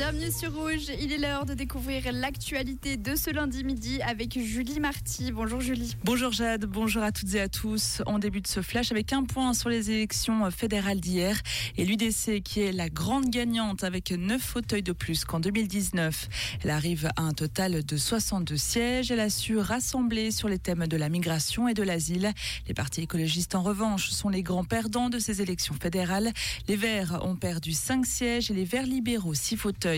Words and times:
Bienvenue 0.00 0.32
sur 0.32 0.54
Rouge. 0.54 0.90
Il 0.98 1.12
est 1.12 1.18
l'heure 1.18 1.44
de 1.44 1.52
découvrir 1.52 2.10
l'actualité 2.10 2.96
de 2.96 3.14
ce 3.16 3.28
lundi 3.28 3.64
midi 3.64 4.00
avec 4.00 4.38
Julie 4.38 4.80
Marty. 4.80 5.30
Bonjour 5.30 5.60
Julie. 5.60 5.94
Bonjour 6.04 6.32
Jade, 6.32 6.64
bonjour 6.64 7.02
à 7.02 7.12
toutes 7.12 7.34
et 7.34 7.40
à 7.42 7.50
tous. 7.50 8.00
On 8.06 8.18
débute 8.18 8.46
ce 8.46 8.62
flash 8.62 8.92
avec 8.92 9.12
un 9.12 9.24
point 9.24 9.52
sur 9.52 9.68
les 9.68 9.90
élections 9.90 10.50
fédérales 10.50 11.00
d'hier 11.00 11.38
et 11.76 11.84
l'UDC 11.84 12.42
qui 12.42 12.62
est 12.62 12.72
la 12.72 12.88
grande 12.88 13.28
gagnante 13.28 13.84
avec 13.84 14.10
9 14.10 14.40
fauteuils 14.40 14.82
de 14.82 14.92
plus 14.92 15.26
qu'en 15.26 15.38
2019. 15.38 16.28
Elle 16.64 16.70
arrive 16.70 17.10
à 17.16 17.20
un 17.20 17.32
total 17.32 17.84
de 17.84 17.96
62 17.98 18.56
sièges. 18.56 19.10
Elle 19.10 19.20
a 19.20 19.28
su 19.28 19.58
rassembler 19.58 20.30
sur 20.30 20.48
les 20.48 20.58
thèmes 20.58 20.86
de 20.86 20.96
la 20.96 21.10
migration 21.10 21.68
et 21.68 21.74
de 21.74 21.82
l'asile. 21.82 22.32
Les 22.66 22.72
partis 22.72 23.02
écologistes 23.02 23.54
en 23.54 23.62
revanche 23.62 24.08
sont 24.08 24.30
les 24.30 24.42
grands 24.42 24.64
perdants 24.64 25.10
de 25.10 25.18
ces 25.18 25.42
élections 25.42 25.74
fédérales. 25.74 26.32
Les 26.68 26.76
Verts 26.76 27.20
ont 27.22 27.36
perdu 27.36 27.74
5 27.74 28.06
sièges 28.06 28.50
et 28.50 28.54
les 28.54 28.64
Verts 28.64 28.86
libéraux 28.86 29.34
6 29.34 29.58
fauteuils. 29.58 29.89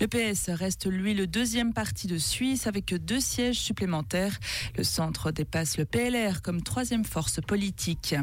Le 0.00 0.06
PS 0.06 0.50
reste 0.50 0.86
lui 0.86 1.14
le 1.14 1.26
deuxième 1.26 1.72
parti 1.72 2.06
de 2.06 2.18
Suisse 2.18 2.66
avec 2.66 2.94
deux 2.94 3.20
sièges 3.20 3.58
supplémentaires. 3.58 4.38
Le 4.76 4.84
centre 4.84 5.30
dépasse 5.30 5.78
le 5.78 5.84
PLR 5.84 6.42
comme 6.42 6.62
troisième 6.62 7.04
force 7.04 7.40
politique. 7.40 8.14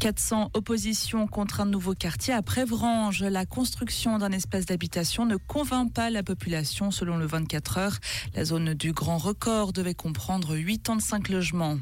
400 0.00 0.50
oppositions 0.54 1.26
contre 1.26 1.60
un 1.60 1.66
nouveau 1.66 1.94
quartier 1.94 2.32
à 2.32 2.42
Prévrange. 2.42 3.22
La 3.22 3.44
construction 3.44 4.18
d'un 4.18 4.32
espace 4.32 4.66
d'habitation 4.66 5.26
ne 5.26 5.36
convainc 5.36 5.92
pas 5.92 6.10
la 6.10 6.22
population 6.22 6.90
selon 6.90 7.16
le 7.16 7.26
24 7.26 7.78
heures. 7.78 7.98
La 8.34 8.44
zone 8.44 8.74
du 8.74 8.92
Grand 8.92 9.18
Record 9.18 9.72
devait 9.72 9.94
comprendre 9.94 10.56
85 10.56 11.28
logements. 11.28 11.78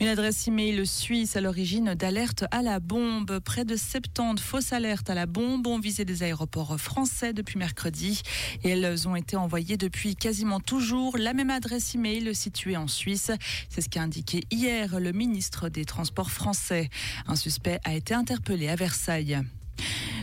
Une 0.00 0.08
adresse 0.08 0.48
email 0.48 0.86
suisse 0.86 1.36
à 1.36 1.40
l'origine 1.40 1.94
d'alertes 1.94 2.44
à 2.50 2.62
la 2.62 2.80
bombe. 2.80 3.38
Près 3.40 3.64
de 3.64 3.76
70 3.76 4.42
fausses 4.42 4.72
alertes 4.72 5.10
à 5.10 5.14
la 5.14 5.26
bombe 5.26 5.66
ont 5.66 5.78
visé 5.78 6.04
des 6.04 6.22
aéroports 6.22 6.78
français 6.78 7.32
depuis 7.32 7.58
mercredi 7.58 8.22
et 8.64 8.70
elles 8.70 9.08
ont 9.08 9.16
été 9.16 9.36
envoyées 9.36 9.76
depuis 9.76 10.16
quasiment 10.16 10.60
toujours 10.60 11.16
la 11.18 11.34
même 11.34 11.50
adresse 11.50 11.94
email 11.94 12.34
située 12.34 12.76
en 12.76 12.88
Suisse. 12.88 13.30
C'est 13.68 13.80
ce 13.80 13.88
qu'a 13.88 14.02
indiqué 14.02 14.42
hier 14.50 14.98
le 14.98 15.12
ministre 15.12 15.68
des 15.68 15.84
Transports 15.84 16.30
français. 16.30 16.90
Un 17.26 17.36
suspect 17.36 17.80
a 17.84 17.94
été 17.94 18.14
interpellé 18.14 18.68
à 18.68 18.76
Versailles. 18.76 19.42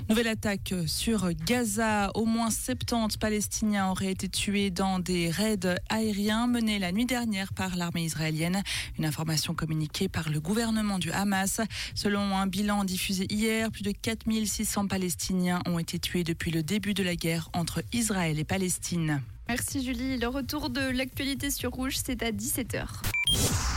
Nouvelle 0.09 0.27
attaque 0.27 0.73
sur 0.87 1.31
Gaza. 1.45 2.09
Au 2.15 2.25
moins 2.25 2.49
70 2.49 3.17
Palestiniens 3.17 3.91
auraient 3.91 4.11
été 4.11 4.27
tués 4.27 4.71
dans 4.71 4.97
des 4.97 5.29
raids 5.29 5.59
aériens 5.87 6.47
menés 6.47 6.79
la 6.79 6.91
nuit 6.91 7.05
dernière 7.05 7.53
par 7.53 7.75
l'armée 7.75 8.05
israélienne. 8.05 8.63
Une 8.97 9.05
information 9.05 9.53
communiquée 9.53 10.09
par 10.09 10.31
le 10.31 10.39
gouvernement 10.39 10.97
du 10.97 11.11
Hamas. 11.11 11.61
Selon 11.93 12.35
un 12.35 12.47
bilan 12.47 12.85
diffusé 12.85 13.27
hier, 13.29 13.69
plus 13.69 13.83
de 13.83 13.91
4600 13.91 14.87
Palestiniens 14.87 15.61
ont 15.67 15.77
été 15.77 15.99
tués 15.99 16.23
depuis 16.23 16.49
le 16.49 16.63
début 16.63 16.95
de 16.95 17.03
la 17.03 17.15
guerre 17.15 17.51
entre 17.53 17.83
Israël 17.93 18.39
et 18.39 18.45
Palestine. 18.45 19.21
Merci 19.47 19.85
Julie. 19.85 20.17
Le 20.17 20.27
retour 20.27 20.71
de 20.71 20.81
l'actualité 20.81 21.51
sur 21.51 21.69
Rouge, 21.69 21.97
c'est 22.03 22.23
à 22.23 22.31
17h. 22.31 22.87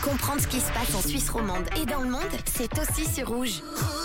Comprendre 0.03 0.41
ce 0.41 0.47
qui 0.47 0.61
se 0.61 0.73
passe 0.73 0.95
en 0.95 1.03
Suisse 1.07 1.29
romande 1.29 1.69
et 1.81 1.85
dans 1.85 2.01
le 2.01 2.11
monde, 2.11 2.23
c'est 2.47 2.73
aussi 2.79 3.05
sur 3.05 3.29
Rouge. 3.29 3.61
Rouge 3.61 4.02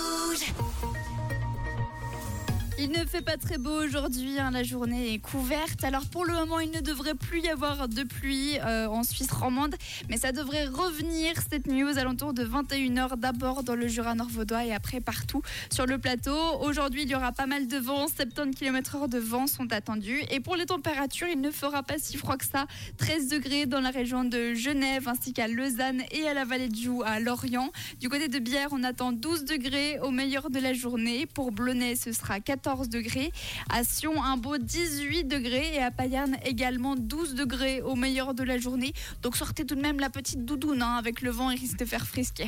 il 2.79 2.91
ne 2.91 3.05
fait 3.05 3.23
pas 3.23 3.37
très 3.37 3.57
beau 3.57 3.83
aujourd'hui, 3.83 4.39
hein, 4.39 4.51
la 4.51 4.61
journée 4.61 5.13
est 5.13 5.17
couverte. 5.17 5.83
Alors 5.83 6.05
pour 6.05 6.25
le 6.25 6.33
moment, 6.33 6.59
il 6.59 6.69
ne 6.69 6.79
devrait 6.79 7.15
plus 7.15 7.39
y 7.39 7.49
avoir 7.49 7.87
de 7.87 8.03
pluie 8.03 8.59
euh, 8.59 8.87
en 8.87 9.03
Suisse 9.03 9.31
romande, 9.31 9.75
mais 10.09 10.17
ça 10.17 10.31
devrait 10.31 10.67
revenir 10.67 11.33
cette 11.49 11.65
nuit 11.65 11.83
aux 11.83 11.97
alentours 11.97 12.33
de 12.33 12.45
21h, 12.45 13.17
d'abord 13.17 13.63
dans 13.63 13.73
le 13.73 13.87
Jura 13.87 14.13
nord-vaudois 14.13 14.65
et 14.65 14.73
après 14.73 14.99
partout 14.99 15.41
sur 15.71 15.87
le 15.87 15.97
plateau. 15.97 16.37
Aujourd'hui, 16.61 17.03
il 17.03 17.09
y 17.09 17.15
aura 17.15 17.31
pas 17.31 17.47
mal 17.47 17.67
de 17.67 17.77
vent, 17.77 18.07
70 18.07 18.55
km/h 18.55 19.09
de 19.09 19.17
vent 19.17 19.47
sont 19.47 19.73
attendus. 19.73 20.21
Et 20.29 20.39
pour 20.39 20.55
les 20.55 20.67
températures, 20.67 21.27
il 21.27 21.41
ne 21.41 21.49
fera 21.49 21.81
pas 21.81 21.97
si 21.97 22.15
froid 22.15 22.37
que 22.37 22.45
ça. 22.45 22.67
13 22.97 23.29
degrés 23.29 23.65
dans 23.65 23.81
la 23.81 23.89
région 23.89 24.23
de 24.23 24.53
Genève 24.53 25.07
ainsi 25.07 25.33
qu'à 25.33 25.47
Lausanne 25.47 26.03
et 26.11 26.27
à 26.27 26.35
la 26.35 26.45
vallée 26.45 26.69
de 26.69 26.75
Joux 26.75 27.01
à 27.03 27.19
Lorient. 27.19 27.71
Du 27.99 28.07
côté 28.07 28.27
de 28.27 28.37
Bière, 28.37 28.69
on 28.71 28.83
attend 28.83 29.11
12 29.11 29.45
degrés 29.45 29.99
au 30.01 30.11
meilleur 30.11 30.51
de 30.51 30.59
la 30.59 30.73
journée. 30.73 31.25
Pour 31.25 31.51
Blonay, 31.51 31.95
ce 31.95 32.11
sera 32.11 32.39
14 32.39 32.66
degrés. 32.75 33.31
À 33.69 33.83
Sion, 33.83 34.21
un 34.21 34.37
beau 34.37 34.57
18 34.57 35.23
degrés. 35.23 35.75
Et 35.75 35.79
à 35.79 35.91
Payerne, 35.91 36.37
également 36.45 36.95
12 36.95 37.35
degrés 37.35 37.81
au 37.81 37.95
meilleur 37.95 38.33
de 38.33 38.43
la 38.43 38.57
journée. 38.57 38.93
Donc 39.21 39.37
sortez 39.37 39.65
tout 39.65 39.75
de 39.75 39.81
même 39.81 39.99
la 39.99 40.09
petite 40.09 40.45
doudoune 40.45 40.81
hein, 40.81 40.95
avec 40.97 41.21
le 41.21 41.31
vent, 41.31 41.49
il 41.49 41.59
risque 41.59 41.77
de 41.77 41.85
faire 41.85 42.05
frisquer. 42.05 42.45